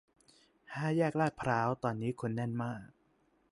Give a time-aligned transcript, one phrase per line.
[0.73, 2.81] ห้าแยกลาดพร้าวตอนนี้คนแน่นมาก